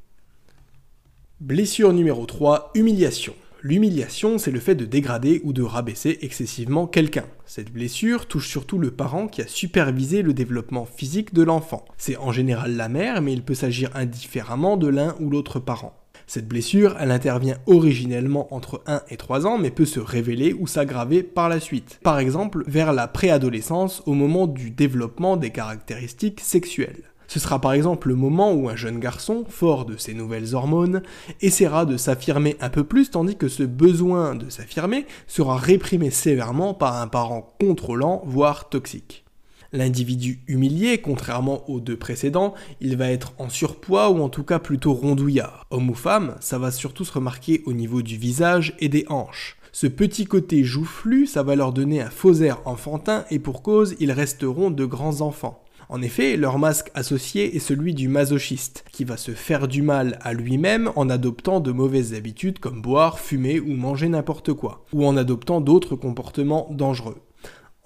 Blessure 1.38 1.92
numéro 1.92 2.24
3, 2.24 2.70
humiliation. 2.74 3.34
L'humiliation, 3.62 4.38
c'est 4.38 4.50
le 4.50 4.58
fait 4.58 4.74
de 4.74 4.86
dégrader 4.86 5.42
ou 5.44 5.52
de 5.52 5.62
rabaisser 5.62 6.18
excessivement 6.22 6.86
quelqu'un. 6.86 7.26
Cette 7.44 7.70
blessure 7.70 8.24
touche 8.24 8.48
surtout 8.48 8.78
le 8.78 8.90
parent 8.90 9.26
qui 9.26 9.42
a 9.42 9.46
supervisé 9.46 10.22
le 10.22 10.32
développement 10.32 10.86
physique 10.86 11.34
de 11.34 11.42
l'enfant. 11.42 11.84
C'est 11.98 12.16
en 12.16 12.32
général 12.32 12.74
la 12.76 12.88
mère, 12.88 13.20
mais 13.20 13.34
il 13.34 13.42
peut 13.42 13.54
s'agir 13.54 13.90
indifféremment 13.94 14.78
de 14.78 14.88
l'un 14.88 15.14
ou 15.20 15.28
l'autre 15.28 15.60
parent. 15.60 15.94
Cette 16.26 16.48
blessure, 16.48 16.96
elle 16.98 17.10
intervient 17.10 17.58
originellement 17.66 18.54
entre 18.54 18.82
1 18.86 19.02
et 19.10 19.18
3 19.18 19.46
ans, 19.46 19.58
mais 19.58 19.70
peut 19.70 19.84
se 19.84 20.00
révéler 20.00 20.54
ou 20.54 20.66
s'aggraver 20.66 21.22
par 21.22 21.50
la 21.50 21.60
suite. 21.60 21.98
Par 22.02 22.18
exemple, 22.18 22.64
vers 22.66 22.94
la 22.94 23.08
préadolescence, 23.08 24.02
au 24.06 24.14
moment 24.14 24.46
du 24.46 24.70
développement 24.70 25.36
des 25.36 25.50
caractéristiques 25.50 26.40
sexuelles. 26.40 27.02
Ce 27.30 27.38
sera 27.38 27.60
par 27.60 27.74
exemple 27.74 28.08
le 28.08 28.16
moment 28.16 28.52
où 28.52 28.68
un 28.68 28.74
jeune 28.74 28.98
garçon, 28.98 29.44
fort 29.48 29.84
de 29.84 29.96
ses 29.96 30.14
nouvelles 30.14 30.56
hormones, 30.56 31.00
essaiera 31.40 31.86
de 31.86 31.96
s'affirmer 31.96 32.56
un 32.60 32.70
peu 32.70 32.82
plus 32.82 33.08
tandis 33.08 33.36
que 33.36 33.46
ce 33.46 33.62
besoin 33.62 34.34
de 34.34 34.50
s'affirmer 34.50 35.06
sera 35.28 35.56
réprimé 35.56 36.10
sévèrement 36.10 36.74
par 36.74 37.00
un 37.00 37.06
parent 37.06 37.54
contrôlant, 37.60 38.24
voire 38.26 38.68
toxique. 38.68 39.24
L'individu 39.72 40.40
humilié, 40.48 40.98
contrairement 40.98 41.70
aux 41.70 41.78
deux 41.78 41.96
précédents, 41.96 42.52
il 42.80 42.96
va 42.96 43.12
être 43.12 43.32
en 43.38 43.48
surpoids 43.48 44.10
ou 44.10 44.20
en 44.22 44.28
tout 44.28 44.42
cas 44.42 44.58
plutôt 44.58 44.92
rondouillard. 44.92 45.66
Homme 45.70 45.90
ou 45.90 45.94
femme, 45.94 46.34
ça 46.40 46.58
va 46.58 46.72
surtout 46.72 47.04
se 47.04 47.12
remarquer 47.12 47.62
au 47.64 47.72
niveau 47.72 48.02
du 48.02 48.16
visage 48.16 48.74
et 48.80 48.88
des 48.88 49.06
hanches. 49.08 49.56
Ce 49.70 49.86
petit 49.86 50.24
côté 50.24 50.64
joufflu, 50.64 51.28
ça 51.28 51.44
va 51.44 51.54
leur 51.54 51.72
donner 51.72 52.00
un 52.00 52.10
faux 52.10 52.34
air 52.42 52.60
enfantin 52.64 53.24
et 53.30 53.38
pour 53.38 53.62
cause, 53.62 53.94
ils 54.00 54.10
resteront 54.10 54.72
de 54.72 54.84
grands 54.84 55.20
enfants. 55.20 55.62
En 55.92 56.02
effet, 56.02 56.36
leur 56.36 56.60
masque 56.60 56.92
associé 56.94 57.56
est 57.56 57.58
celui 57.58 57.94
du 57.94 58.06
masochiste, 58.06 58.84
qui 58.92 59.02
va 59.02 59.16
se 59.16 59.32
faire 59.32 59.66
du 59.66 59.82
mal 59.82 60.20
à 60.22 60.32
lui-même 60.34 60.92
en 60.94 61.10
adoptant 61.10 61.58
de 61.58 61.72
mauvaises 61.72 62.14
habitudes 62.14 62.60
comme 62.60 62.80
boire, 62.80 63.18
fumer 63.18 63.58
ou 63.58 63.72
manger 63.72 64.08
n'importe 64.08 64.52
quoi, 64.52 64.84
ou 64.92 65.04
en 65.04 65.16
adoptant 65.16 65.60
d'autres 65.60 65.96
comportements 65.96 66.68
dangereux. 66.70 67.20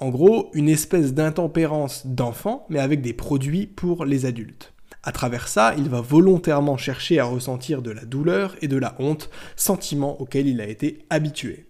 En 0.00 0.10
gros, 0.10 0.50
une 0.52 0.68
espèce 0.68 1.14
d'intempérance 1.14 2.06
d'enfant, 2.06 2.66
mais 2.68 2.78
avec 2.78 3.00
des 3.00 3.14
produits 3.14 3.66
pour 3.66 4.04
les 4.04 4.26
adultes. 4.26 4.74
À 5.02 5.10
travers 5.10 5.48
ça, 5.48 5.74
il 5.78 5.88
va 5.88 6.02
volontairement 6.02 6.76
chercher 6.76 7.18
à 7.20 7.24
ressentir 7.24 7.80
de 7.80 7.90
la 7.90 8.04
douleur 8.04 8.54
et 8.60 8.68
de 8.68 8.76
la 8.76 8.96
honte, 8.98 9.30
sentiments 9.56 10.20
auxquels 10.20 10.46
il 10.46 10.60
a 10.60 10.68
été 10.68 11.06
habitué. 11.08 11.68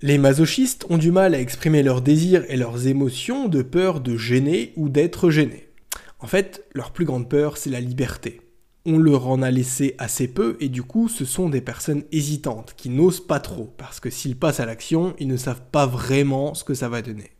Les 0.00 0.18
masochistes 0.18 0.86
ont 0.90 0.98
du 0.98 1.10
mal 1.10 1.34
à 1.34 1.40
exprimer 1.40 1.82
leurs 1.82 2.02
désirs 2.02 2.44
et 2.48 2.56
leurs 2.56 2.86
émotions 2.86 3.48
de 3.48 3.62
peur 3.62 4.00
de 4.00 4.16
gêner 4.16 4.72
ou 4.76 4.88
d'être 4.88 5.30
gênés. 5.30 5.71
En 6.22 6.28
fait, 6.28 6.64
leur 6.72 6.92
plus 6.92 7.04
grande 7.04 7.28
peur, 7.28 7.56
c'est 7.56 7.68
la 7.68 7.80
liberté. 7.80 8.40
On 8.86 8.96
leur 8.96 9.26
en 9.26 9.42
a 9.42 9.50
laissé 9.50 9.96
assez 9.98 10.28
peu 10.28 10.56
et 10.60 10.68
du 10.68 10.84
coup, 10.84 11.08
ce 11.08 11.24
sont 11.24 11.48
des 11.48 11.60
personnes 11.60 12.04
hésitantes 12.12 12.74
qui 12.76 12.90
n'osent 12.90 13.26
pas 13.26 13.40
trop 13.40 13.74
parce 13.76 13.98
que 13.98 14.08
s'ils 14.08 14.38
passent 14.38 14.60
à 14.60 14.66
l'action, 14.66 15.14
ils 15.18 15.26
ne 15.26 15.36
savent 15.36 15.62
pas 15.72 15.86
vraiment 15.86 16.54
ce 16.54 16.62
que 16.62 16.74
ça 16.74 16.88
va 16.88 17.02
donner. 17.02 17.32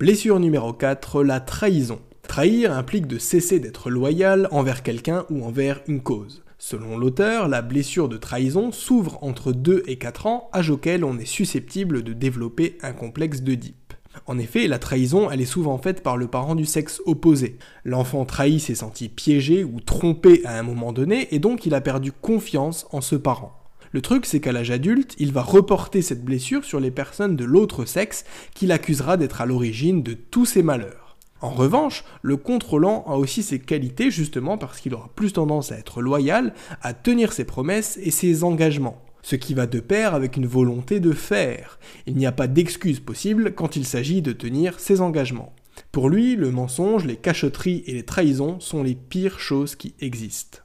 Blessure 0.00 0.40
numéro 0.40 0.72
4, 0.72 1.22
la 1.22 1.38
trahison. 1.38 2.00
Trahir 2.26 2.72
implique 2.72 3.06
de 3.06 3.18
cesser 3.18 3.60
d'être 3.60 3.88
loyal 3.88 4.48
envers 4.50 4.82
quelqu'un 4.82 5.24
ou 5.30 5.44
envers 5.44 5.80
une 5.86 6.02
cause. 6.02 6.42
Selon 6.58 6.98
l'auteur, 6.98 7.46
la 7.46 7.62
blessure 7.62 8.08
de 8.08 8.16
trahison 8.16 8.72
s'ouvre 8.72 9.22
entre 9.22 9.52
2 9.52 9.84
et 9.86 9.96
4 9.96 10.26
ans, 10.26 10.50
âge 10.52 10.70
auquel 10.70 11.04
on 11.04 11.18
est 11.18 11.24
susceptible 11.24 12.02
de 12.02 12.12
développer 12.12 12.78
un 12.82 12.92
complexe 12.92 13.42
d'Oedipe. 13.42 13.85
En 14.28 14.38
effet, 14.38 14.66
la 14.66 14.80
trahison, 14.80 15.30
elle 15.30 15.40
est 15.40 15.44
souvent 15.44 15.78
faite 15.78 16.02
par 16.02 16.16
le 16.16 16.26
parent 16.26 16.56
du 16.56 16.64
sexe 16.64 17.00
opposé. 17.06 17.58
L'enfant 17.84 18.24
trahi 18.24 18.58
s'est 18.58 18.74
senti 18.74 19.08
piégé 19.08 19.62
ou 19.62 19.78
trompé 19.78 20.40
à 20.44 20.58
un 20.58 20.64
moment 20.64 20.92
donné 20.92 21.28
et 21.32 21.38
donc 21.38 21.64
il 21.64 21.74
a 21.74 21.80
perdu 21.80 22.10
confiance 22.10 22.88
en 22.90 23.00
ce 23.00 23.14
parent. 23.14 23.56
Le 23.92 24.02
truc, 24.02 24.26
c'est 24.26 24.40
qu'à 24.40 24.50
l'âge 24.50 24.72
adulte, 24.72 25.14
il 25.18 25.32
va 25.32 25.42
reporter 25.42 26.02
cette 26.02 26.24
blessure 26.24 26.64
sur 26.64 26.80
les 26.80 26.90
personnes 26.90 27.36
de 27.36 27.44
l'autre 27.44 27.84
sexe 27.84 28.24
qu'il 28.52 28.72
accusera 28.72 29.16
d'être 29.16 29.40
à 29.40 29.46
l'origine 29.46 30.02
de 30.02 30.14
tous 30.14 30.44
ses 30.44 30.64
malheurs. 30.64 31.16
En 31.40 31.50
revanche, 31.50 32.02
le 32.22 32.36
contrôlant 32.36 33.04
a 33.06 33.14
aussi 33.14 33.44
ses 33.44 33.60
qualités 33.60 34.10
justement 34.10 34.58
parce 34.58 34.80
qu'il 34.80 34.94
aura 34.94 35.10
plus 35.14 35.34
tendance 35.34 35.70
à 35.70 35.78
être 35.78 36.02
loyal, 36.02 36.52
à 36.82 36.94
tenir 36.94 37.32
ses 37.32 37.44
promesses 37.44 37.96
et 38.02 38.10
ses 38.10 38.42
engagements 38.42 39.05
ce 39.26 39.34
qui 39.34 39.54
va 39.54 39.66
de 39.66 39.80
pair 39.80 40.14
avec 40.14 40.36
une 40.36 40.46
volonté 40.46 41.00
de 41.00 41.10
faire. 41.10 41.80
Il 42.06 42.14
n'y 42.14 42.26
a 42.26 42.32
pas 42.32 42.46
d'excuse 42.46 43.00
possible 43.00 43.54
quand 43.56 43.74
il 43.74 43.84
s'agit 43.84 44.22
de 44.22 44.30
tenir 44.30 44.78
ses 44.78 45.00
engagements. 45.00 45.52
Pour 45.90 46.08
lui, 46.08 46.36
le 46.36 46.52
mensonge, 46.52 47.04
les 47.04 47.16
cachotteries 47.16 47.82
et 47.88 47.94
les 47.94 48.04
trahisons 48.04 48.60
sont 48.60 48.84
les 48.84 48.94
pires 48.94 49.40
choses 49.40 49.74
qui 49.74 49.96
existent. 49.98 50.60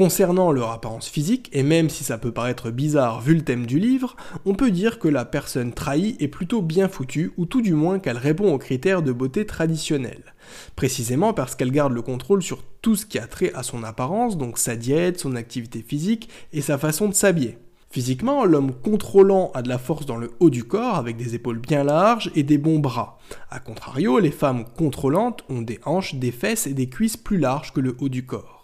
Concernant 0.00 0.50
leur 0.50 0.70
apparence 0.70 1.10
physique, 1.10 1.50
et 1.52 1.62
même 1.62 1.90
si 1.90 2.04
ça 2.04 2.16
peut 2.16 2.32
paraître 2.32 2.70
bizarre 2.70 3.20
vu 3.20 3.34
le 3.34 3.44
thème 3.44 3.66
du 3.66 3.78
livre, 3.78 4.16
on 4.46 4.54
peut 4.54 4.70
dire 4.70 4.98
que 4.98 5.08
la 5.08 5.26
personne 5.26 5.74
trahie 5.74 6.16
est 6.20 6.28
plutôt 6.28 6.62
bien 6.62 6.88
foutue, 6.88 7.32
ou 7.36 7.44
tout 7.44 7.60
du 7.60 7.74
moins 7.74 7.98
qu'elle 7.98 8.16
répond 8.16 8.50
aux 8.50 8.56
critères 8.56 9.02
de 9.02 9.12
beauté 9.12 9.44
traditionnels. 9.44 10.34
Précisément 10.74 11.34
parce 11.34 11.54
qu'elle 11.54 11.70
garde 11.70 11.92
le 11.92 12.00
contrôle 12.00 12.42
sur 12.42 12.62
tout 12.80 12.96
ce 12.96 13.04
qui 13.04 13.18
a 13.18 13.26
trait 13.26 13.52
à 13.54 13.62
son 13.62 13.84
apparence, 13.84 14.38
donc 14.38 14.56
sa 14.56 14.74
diète, 14.74 15.20
son 15.20 15.36
activité 15.36 15.84
physique 15.86 16.30
et 16.54 16.62
sa 16.62 16.78
façon 16.78 17.06
de 17.06 17.14
s'habiller. 17.14 17.58
Physiquement, 17.90 18.46
l'homme 18.46 18.72
contrôlant 18.72 19.50
a 19.52 19.60
de 19.60 19.68
la 19.68 19.76
force 19.76 20.06
dans 20.06 20.16
le 20.16 20.30
haut 20.40 20.48
du 20.48 20.64
corps 20.64 20.96
avec 20.96 21.18
des 21.18 21.34
épaules 21.34 21.58
bien 21.58 21.84
larges 21.84 22.30
et 22.34 22.42
des 22.42 22.56
bons 22.56 22.78
bras. 22.78 23.18
A 23.50 23.60
contrario, 23.60 24.18
les 24.18 24.30
femmes 24.30 24.64
contrôlantes 24.64 25.44
ont 25.50 25.60
des 25.60 25.78
hanches, 25.84 26.14
des 26.14 26.32
fesses 26.32 26.66
et 26.66 26.72
des 26.72 26.88
cuisses 26.88 27.18
plus 27.18 27.36
larges 27.36 27.74
que 27.74 27.80
le 27.80 27.98
haut 28.00 28.08
du 28.08 28.24
corps. 28.24 28.59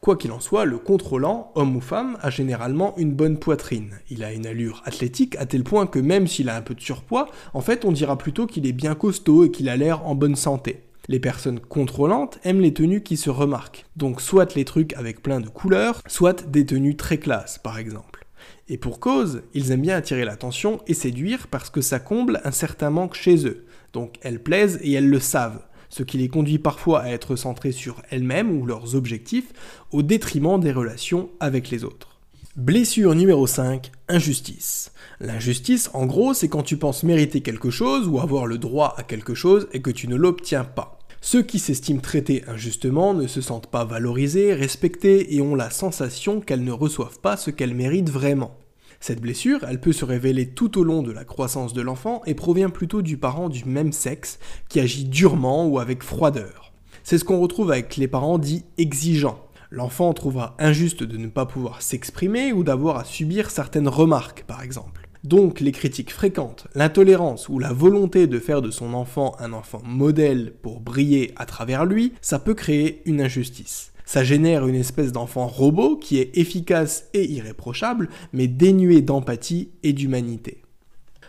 Quoi 0.00 0.16
qu'il 0.16 0.32
en 0.32 0.40
soit, 0.40 0.64
le 0.64 0.78
contrôlant, 0.78 1.52
homme 1.56 1.76
ou 1.76 1.80
femme, 1.82 2.16
a 2.22 2.30
généralement 2.30 2.96
une 2.96 3.12
bonne 3.12 3.38
poitrine. 3.38 3.98
Il 4.08 4.24
a 4.24 4.32
une 4.32 4.46
allure 4.46 4.80
athlétique 4.86 5.36
à 5.36 5.44
tel 5.44 5.62
point 5.62 5.86
que 5.86 5.98
même 5.98 6.26
s'il 6.26 6.48
a 6.48 6.56
un 6.56 6.62
peu 6.62 6.74
de 6.74 6.80
surpoids, 6.80 7.28
en 7.52 7.60
fait 7.60 7.84
on 7.84 7.92
dira 7.92 8.16
plutôt 8.16 8.46
qu'il 8.46 8.66
est 8.66 8.72
bien 8.72 8.94
costaud 8.94 9.44
et 9.44 9.50
qu'il 9.50 9.68
a 9.68 9.76
l'air 9.76 10.06
en 10.06 10.14
bonne 10.14 10.36
santé. 10.36 10.84
Les 11.08 11.20
personnes 11.20 11.60
contrôlantes 11.60 12.38
aiment 12.44 12.62
les 12.62 12.72
tenues 12.72 13.02
qui 13.02 13.18
se 13.18 13.28
remarquent. 13.28 13.84
Donc 13.96 14.22
soit 14.22 14.54
les 14.54 14.64
trucs 14.64 14.94
avec 14.94 15.22
plein 15.22 15.40
de 15.40 15.50
couleurs, 15.50 16.00
soit 16.06 16.46
des 16.48 16.64
tenues 16.64 16.96
très 16.96 17.18
classes 17.18 17.58
par 17.58 17.78
exemple. 17.78 18.24
Et 18.68 18.78
pour 18.78 19.00
cause, 19.00 19.42
ils 19.52 19.70
aiment 19.70 19.82
bien 19.82 19.96
attirer 19.96 20.24
l'attention 20.24 20.80
et 20.86 20.94
séduire 20.94 21.46
parce 21.48 21.68
que 21.68 21.82
ça 21.82 21.98
comble 21.98 22.40
un 22.44 22.52
certain 22.52 22.88
manque 22.88 23.16
chez 23.16 23.46
eux. 23.46 23.66
Donc 23.92 24.14
elles 24.22 24.42
plaisent 24.42 24.78
et 24.82 24.92
elles 24.92 25.10
le 25.10 25.20
savent 25.20 25.60
ce 25.90 26.02
qui 26.02 26.16
les 26.16 26.28
conduit 26.28 26.58
parfois 26.58 27.00
à 27.00 27.10
être 27.10 27.36
centrés 27.36 27.72
sur 27.72 28.00
elles-mêmes 28.10 28.50
ou 28.50 28.64
leurs 28.64 28.94
objectifs, 28.94 29.52
au 29.92 30.02
détriment 30.02 30.58
des 30.58 30.72
relations 30.72 31.28
avec 31.40 31.68
les 31.68 31.84
autres. 31.84 32.20
Blessure 32.56 33.14
numéro 33.14 33.46
5, 33.46 33.92
injustice. 34.08 34.92
L'injustice, 35.20 35.90
en 35.94 36.06
gros, 36.06 36.34
c'est 36.34 36.48
quand 36.48 36.62
tu 36.62 36.76
penses 36.76 37.02
mériter 37.02 37.42
quelque 37.42 37.70
chose 37.70 38.08
ou 38.08 38.18
avoir 38.18 38.46
le 38.46 38.58
droit 38.58 38.94
à 38.96 39.02
quelque 39.02 39.34
chose 39.34 39.68
et 39.72 39.82
que 39.82 39.90
tu 39.90 40.08
ne 40.08 40.16
l'obtiens 40.16 40.64
pas. 40.64 40.98
Ceux 41.20 41.42
qui 41.42 41.58
s'estiment 41.58 42.00
traités 42.00 42.44
injustement 42.48 43.12
ne 43.12 43.26
se 43.26 43.40
sentent 43.40 43.66
pas 43.66 43.84
valorisés, 43.84 44.54
respectés 44.54 45.34
et 45.34 45.42
ont 45.42 45.54
la 45.54 45.70
sensation 45.70 46.40
qu'elles 46.40 46.64
ne 46.64 46.72
reçoivent 46.72 47.20
pas 47.20 47.36
ce 47.36 47.50
qu'elles 47.50 47.74
méritent 47.74 48.10
vraiment. 48.10 48.56
Cette 49.02 49.22
blessure, 49.22 49.64
elle 49.66 49.80
peut 49.80 49.94
se 49.94 50.04
révéler 50.04 50.50
tout 50.50 50.78
au 50.78 50.84
long 50.84 51.02
de 51.02 51.10
la 51.10 51.24
croissance 51.24 51.72
de 51.72 51.80
l'enfant 51.80 52.20
et 52.26 52.34
provient 52.34 52.68
plutôt 52.68 53.00
du 53.00 53.16
parent 53.16 53.48
du 53.48 53.64
même 53.64 53.92
sexe 53.92 54.38
qui 54.68 54.78
agit 54.78 55.04
durement 55.04 55.66
ou 55.66 55.78
avec 55.78 56.02
froideur. 56.02 56.74
C'est 57.02 57.16
ce 57.16 57.24
qu'on 57.24 57.40
retrouve 57.40 57.72
avec 57.72 57.96
les 57.96 58.08
parents 58.08 58.36
dits 58.36 58.64
exigeants. 58.76 59.40
L'enfant 59.70 60.12
trouvera 60.12 60.54
injuste 60.58 61.02
de 61.02 61.16
ne 61.16 61.28
pas 61.28 61.46
pouvoir 61.46 61.80
s'exprimer 61.80 62.52
ou 62.52 62.62
d'avoir 62.62 62.98
à 62.98 63.04
subir 63.04 63.50
certaines 63.50 63.88
remarques, 63.88 64.44
par 64.46 64.62
exemple. 64.62 65.08
Donc 65.24 65.60
les 65.60 65.72
critiques 65.72 66.12
fréquentes, 66.12 66.66
l'intolérance 66.74 67.48
ou 67.48 67.58
la 67.58 67.72
volonté 67.72 68.26
de 68.26 68.38
faire 68.38 68.60
de 68.60 68.70
son 68.70 68.92
enfant 68.92 69.34
un 69.38 69.54
enfant 69.54 69.80
modèle 69.84 70.52
pour 70.60 70.80
briller 70.80 71.32
à 71.36 71.46
travers 71.46 71.86
lui, 71.86 72.12
ça 72.20 72.38
peut 72.38 72.54
créer 72.54 73.00
une 73.06 73.22
injustice. 73.22 73.92
Ça 74.12 74.24
génère 74.24 74.66
une 74.66 74.74
espèce 74.74 75.12
d'enfant 75.12 75.46
robot 75.46 75.96
qui 75.96 76.18
est 76.18 76.36
efficace 76.36 77.04
et 77.14 77.30
irréprochable, 77.30 78.08
mais 78.32 78.48
dénué 78.48 79.02
d'empathie 79.02 79.70
et 79.84 79.92
d'humanité. 79.92 80.62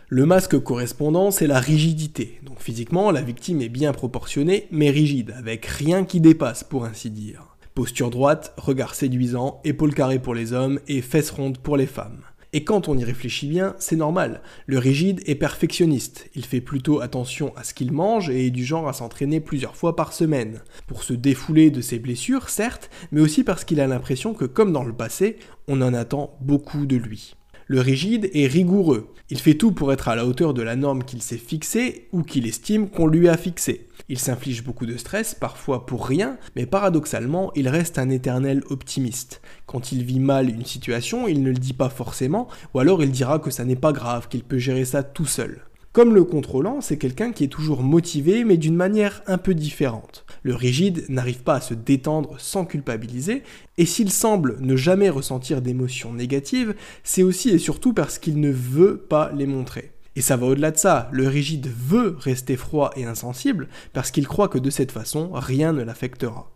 Le 0.10 0.26
masque 0.26 0.58
correspondant, 0.58 1.30
c'est 1.30 1.46
la 1.46 1.60
rigidité. 1.60 2.40
Donc 2.42 2.60
physiquement, 2.60 3.12
la 3.12 3.22
victime 3.22 3.62
est 3.62 3.70
bien 3.70 3.94
proportionnée, 3.94 4.68
mais 4.72 4.90
rigide, 4.90 5.36
avec 5.38 5.68
rien 5.68 6.06
qui 6.06 6.22
dépasse, 6.22 6.64
pour 6.64 6.86
ainsi 6.86 7.12
dire. 7.12 7.56
Posture 7.76 8.10
droite, 8.10 8.52
regard 8.58 8.96
séduisant, 8.96 9.62
épaules 9.64 9.94
carrées 9.94 10.18
pour 10.18 10.34
les 10.34 10.52
hommes 10.52 10.80
et 10.88 11.04
fesses 11.04 11.30
rondes 11.30 11.60
pour 11.60 11.78
les 11.78 11.86
femmes. 11.86 12.24
Et 12.54 12.66
quand 12.66 12.90
on 12.90 12.98
y 12.98 13.04
réfléchit 13.06 13.48
bien, 13.48 13.76
c'est 13.80 13.96
normal. 13.96 14.42
Le 14.66 14.78
rigide 14.78 15.22
est 15.26 15.36
perfectionniste. 15.36 16.30
Il 16.36 16.46
fait 16.46 16.60
plutôt 16.60 17.00
attention 17.00 17.54
à 17.56 17.64
ce 17.64 17.74
qu'il 17.74 17.94
mange 17.94 18.30
et 18.30 18.48
est 18.48 18.52
du 18.52 18.66
genre 18.66 18.90
à 18.90 18.94
s'entraîner 18.94 19.40
plusieurs 19.40 19.78
fois 19.78 19.96
par 19.96 20.12
semaine. 20.12 20.62
Pour 20.86 21.04
se 21.04 21.14
défouler 21.14 21.72
de 21.72 21.80
ses 21.80 21.98
blessures, 21.98 22.50
certes, 22.50 22.90
mais 23.14 23.22
aussi 23.22 23.46
parce 23.46 23.64
qu'il 23.64 23.80
a 23.80 23.88
l'impression 23.88 24.34
que 24.34 24.46
comme 24.46 24.74
dans 24.74 24.84
le 24.84 24.94
passé, 24.94 25.38
on 25.70 25.82
en 25.82 25.94
attend 25.94 26.36
beaucoup 26.42 26.86
de 26.86 26.98
lui. 26.98 27.36
Le 27.72 27.80
rigide 27.80 28.30
est 28.34 28.48
rigoureux. 28.48 29.14
Il 29.30 29.40
fait 29.40 29.54
tout 29.54 29.72
pour 29.72 29.94
être 29.94 30.10
à 30.10 30.16
la 30.18 30.26
hauteur 30.26 30.54
de 30.54 30.62
la 30.62 30.76
norme 30.76 31.06
qu'il 31.06 31.22
s'est 31.22 31.38
fixée 31.38 32.10
ou 32.12 32.22
qu'il 32.22 32.46
estime 32.46 32.90
qu'on 32.90 33.08
lui 33.08 33.30
a 33.30 33.38
fixée. 33.38 33.88
Il 34.10 34.20
s'inflige 34.20 34.66
beaucoup 34.66 34.86
de 34.86 34.98
stress, 34.98 35.34
parfois 35.34 35.86
pour 35.86 36.06
rien, 36.06 36.38
mais 36.58 36.66
paradoxalement, 36.66 37.50
il 37.56 37.70
reste 37.70 37.98
un 37.98 38.10
éternel 38.10 38.62
optimiste. 38.70 39.40
Quand 39.68 39.94
il 39.94 40.04
vit 40.04 40.20
mal 40.20 40.50
une 40.50 40.66
situation, 40.66 41.30
il 41.30 41.44
ne 41.44 41.52
le 41.52 41.58
dit 41.58 41.72
pas 41.72 41.88
forcément, 41.88 42.50
ou 42.74 42.80
alors 42.80 43.02
il 43.04 43.12
dira 43.12 43.40
que 43.40 43.52
ça 43.52 43.64
n'est 43.64 43.78
pas 43.78 43.94
grave, 43.94 44.28
qu'il 44.28 44.44
peut 44.44 44.58
gérer 44.58 44.84
ça 44.84 45.02
tout 45.02 45.26
seul. 45.26 45.62
Comme 45.94 46.16
le 46.16 46.24
contrôlant, 46.24 46.80
c'est 46.80 46.98
quelqu'un 46.98 47.34
qui 47.34 47.44
est 47.44 47.50
toujours 47.50 47.84
motivé, 47.84 48.46
mais 48.46 48.56
d'une 48.56 48.76
manière 48.76 49.22
un 49.28 49.38
peu 49.38 49.54
différente. 49.54 50.26
Le 50.42 50.56
rigide 50.56 51.04
n'arrive 51.10 51.44
pas 51.44 51.56
à 51.56 51.62
se 51.62 51.74
détendre 51.74 52.36
sans 52.38 52.64
culpabiliser, 52.64 53.44
et 53.78 53.86
s'il 53.86 54.10
semble 54.10 54.56
ne 54.62 54.78
jamais 54.78 55.10
ressentir 55.10 55.62
d'émotions 55.62 56.14
négatives, 56.14 56.76
c'est 57.04 57.24
aussi 57.24 57.50
et 57.50 57.58
surtout 57.58 57.92
parce 57.94 58.20
qu'il 58.20 58.40
ne 58.40 58.52
veut 58.52 58.98
pas 58.98 59.34
les 59.36 59.46
montrer. 59.46 59.92
Et 60.16 60.22
ça 60.22 60.38
va 60.38 60.46
au-delà 60.46 60.72
de 60.72 60.78
ça, 60.78 61.10
le 61.12 61.28
rigide 61.28 61.68
veut 61.68 62.16
rester 62.20 62.56
froid 62.56 62.92
et 62.96 63.04
insensible 63.04 63.68
parce 63.92 64.12
qu'il 64.12 64.28
croit 64.28 64.48
que 64.48 64.60
de 64.60 64.70
cette 64.70 64.94
façon, 64.94 65.32
rien 65.34 65.74
ne 65.74 65.84
l'affectera. 65.84 66.52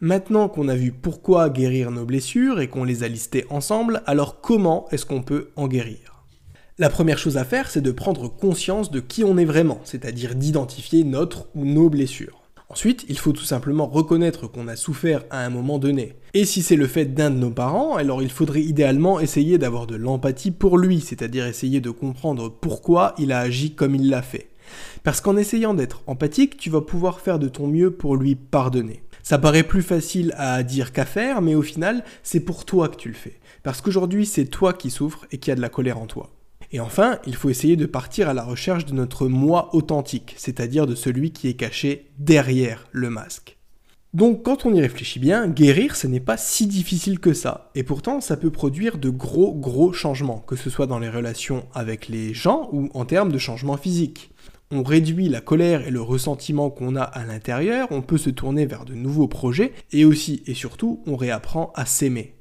Maintenant 0.00 0.48
qu'on 0.48 0.68
a 0.68 0.74
vu 0.74 0.90
pourquoi 0.90 1.50
guérir 1.50 1.92
nos 1.92 2.04
blessures 2.04 2.60
et 2.60 2.68
qu'on 2.68 2.84
les 2.84 3.04
a 3.04 3.08
listées 3.08 3.46
ensemble, 3.48 4.02
alors 4.06 4.40
comment 4.40 4.86
est-ce 4.90 5.06
qu'on 5.06 5.22
peut 5.22 5.50
en 5.54 5.68
guérir? 5.68 6.13
La 6.76 6.90
première 6.90 7.18
chose 7.18 7.36
à 7.36 7.44
faire, 7.44 7.70
c'est 7.70 7.80
de 7.80 7.92
prendre 7.92 8.26
conscience 8.26 8.90
de 8.90 8.98
qui 8.98 9.22
on 9.22 9.38
est 9.38 9.44
vraiment, 9.44 9.80
c'est-à-dire 9.84 10.34
d'identifier 10.34 11.04
notre 11.04 11.46
ou 11.54 11.64
nos 11.64 11.88
blessures. 11.88 12.42
Ensuite, 12.68 13.04
il 13.08 13.16
faut 13.16 13.30
tout 13.30 13.44
simplement 13.44 13.86
reconnaître 13.86 14.48
qu'on 14.48 14.66
a 14.66 14.74
souffert 14.74 15.22
à 15.30 15.44
un 15.44 15.50
moment 15.50 15.78
donné. 15.78 16.14
Et 16.32 16.44
si 16.44 16.62
c'est 16.62 16.74
le 16.74 16.88
fait 16.88 17.04
d'un 17.04 17.30
de 17.30 17.36
nos 17.36 17.52
parents, 17.52 17.94
alors 17.94 18.24
il 18.24 18.30
faudrait 18.30 18.62
idéalement 18.62 19.20
essayer 19.20 19.56
d'avoir 19.56 19.86
de 19.86 19.94
l'empathie 19.94 20.50
pour 20.50 20.76
lui, 20.76 21.00
c'est-à-dire 21.00 21.46
essayer 21.46 21.80
de 21.80 21.90
comprendre 21.90 22.48
pourquoi 22.48 23.14
il 23.18 23.30
a 23.30 23.38
agi 23.38 23.76
comme 23.76 23.94
il 23.94 24.10
l'a 24.10 24.22
fait. 24.22 24.48
Parce 25.04 25.20
qu'en 25.20 25.36
essayant 25.36 25.74
d'être 25.74 26.02
empathique, 26.08 26.56
tu 26.56 26.70
vas 26.70 26.80
pouvoir 26.80 27.20
faire 27.20 27.38
de 27.38 27.46
ton 27.46 27.68
mieux 27.68 27.92
pour 27.92 28.16
lui 28.16 28.34
pardonner. 28.34 29.04
Ça 29.22 29.38
paraît 29.38 29.62
plus 29.62 29.82
facile 29.82 30.34
à 30.36 30.64
dire 30.64 30.92
qu'à 30.92 31.04
faire, 31.04 31.40
mais 31.40 31.54
au 31.54 31.62
final, 31.62 32.02
c'est 32.24 32.40
pour 32.40 32.64
toi 32.64 32.88
que 32.88 32.96
tu 32.96 33.10
le 33.10 33.14
fais. 33.14 33.38
Parce 33.62 33.80
qu'aujourd'hui, 33.80 34.26
c'est 34.26 34.46
toi 34.46 34.72
qui 34.72 34.90
souffres 34.90 35.24
et 35.30 35.38
qui 35.38 35.52
a 35.52 35.54
de 35.54 35.60
la 35.60 35.68
colère 35.68 36.00
en 36.00 36.06
toi. 36.06 36.33
Et 36.74 36.80
enfin, 36.80 37.20
il 37.24 37.36
faut 37.36 37.50
essayer 37.50 37.76
de 37.76 37.86
partir 37.86 38.28
à 38.28 38.34
la 38.34 38.42
recherche 38.42 38.84
de 38.84 38.94
notre 38.94 39.28
moi 39.28 39.72
authentique, 39.76 40.34
c'est-à-dire 40.36 40.88
de 40.88 40.96
celui 40.96 41.30
qui 41.30 41.46
est 41.46 41.54
caché 41.54 42.10
derrière 42.18 42.88
le 42.90 43.10
masque. 43.10 43.58
Donc 44.12 44.42
quand 44.42 44.66
on 44.66 44.74
y 44.74 44.80
réfléchit 44.80 45.20
bien, 45.20 45.46
guérir 45.46 45.94
ce 45.94 46.08
n'est 46.08 46.18
pas 46.18 46.36
si 46.36 46.66
difficile 46.66 47.20
que 47.20 47.32
ça, 47.32 47.70
et 47.76 47.84
pourtant 47.84 48.20
ça 48.20 48.36
peut 48.36 48.50
produire 48.50 48.98
de 48.98 49.08
gros 49.08 49.54
gros 49.54 49.92
changements, 49.92 50.40
que 50.40 50.56
ce 50.56 50.68
soit 50.68 50.88
dans 50.88 50.98
les 50.98 51.08
relations 51.08 51.64
avec 51.74 52.08
les 52.08 52.34
gens 52.34 52.68
ou 52.72 52.88
en 52.92 53.04
termes 53.04 53.30
de 53.30 53.38
changements 53.38 53.76
physiques. 53.76 54.32
On 54.72 54.82
réduit 54.82 55.28
la 55.28 55.40
colère 55.40 55.86
et 55.86 55.92
le 55.92 56.02
ressentiment 56.02 56.70
qu'on 56.70 56.96
a 56.96 57.02
à 57.02 57.24
l'intérieur, 57.24 57.86
on 57.92 58.02
peut 58.02 58.18
se 58.18 58.30
tourner 58.30 58.66
vers 58.66 58.84
de 58.84 58.94
nouveaux 58.94 59.28
projets, 59.28 59.74
et 59.92 60.04
aussi 60.04 60.42
et 60.46 60.54
surtout 60.54 61.04
on 61.06 61.14
réapprend 61.14 61.72
à 61.76 61.86
s'aimer. 61.86 62.34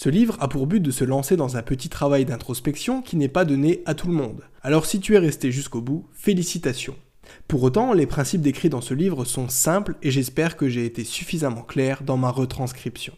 Ce 0.00 0.08
livre 0.08 0.36
a 0.38 0.46
pour 0.46 0.68
but 0.68 0.78
de 0.78 0.92
se 0.92 1.02
lancer 1.02 1.34
dans 1.34 1.56
un 1.56 1.62
petit 1.62 1.88
travail 1.88 2.24
d'introspection 2.24 3.02
qui 3.02 3.16
n'est 3.16 3.26
pas 3.26 3.44
donné 3.44 3.82
à 3.84 3.96
tout 3.96 4.06
le 4.06 4.12
monde. 4.12 4.42
Alors 4.62 4.86
si 4.86 5.00
tu 5.00 5.16
es 5.16 5.18
resté 5.18 5.50
jusqu'au 5.50 5.80
bout, 5.80 6.06
félicitations. 6.12 6.94
Pour 7.48 7.64
autant, 7.64 7.92
les 7.92 8.06
principes 8.06 8.40
décrits 8.40 8.68
dans 8.68 8.80
ce 8.80 8.94
livre 8.94 9.24
sont 9.24 9.48
simples 9.48 9.96
et 10.00 10.12
j'espère 10.12 10.56
que 10.56 10.68
j'ai 10.68 10.84
été 10.84 11.02
suffisamment 11.02 11.62
clair 11.62 12.04
dans 12.04 12.16
ma 12.16 12.30
retranscription. 12.30 13.14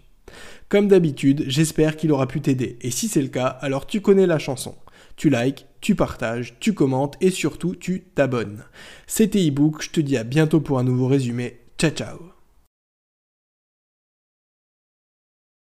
Comme 0.71 0.89
d'habitude, 0.89 1.45
j'espère 1.49 1.99
qu'il 1.99 2.13
aura 2.13 2.27
pu 2.27 2.41
t'aider, 2.41 2.79
et 2.81 2.91
si 2.91 3.09
c'est 3.09 3.21
le 3.21 3.29
cas, 3.29 3.49
alors 3.49 3.87
tu 3.87 4.01
connais 4.01 4.27
la 4.27 4.39
chanson. 4.39 4.75
tu 5.17 5.29
likes, 5.29 5.67
tu 5.83 5.95
partages, 5.95 6.57
tu 6.61 6.73
commentes 6.73 7.19
et 7.21 7.31
surtout 7.31 7.75
tu 7.75 8.05
t'abonnes. 8.15 8.65
C'était 9.07 9.45
ebook, 9.45 9.83
je 9.83 9.91
te 9.91 10.01
dis 10.01 10.17
à 10.17 10.25
bientôt 10.25 10.63
pour 10.63 10.79
un 10.79 10.85
nouveau 10.85 11.09
résumé. 11.09 11.61
Ciao 11.77 11.91
ciao 11.91 12.30